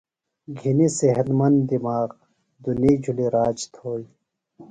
[0.59, 2.09] گھِنیۡ صحت مند دِماغ،
[2.63, 4.07] دُنیئی جُھلیۡ راج تھوئیۡ